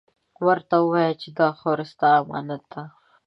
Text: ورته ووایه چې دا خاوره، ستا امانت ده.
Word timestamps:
ورته 0.45 0.75
ووایه 0.81 1.13
چې 1.21 1.29
دا 1.37 1.47
خاوره، 1.59 1.85
ستا 1.93 2.09
امانت 2.21 2.63
ده. 2.73 2.83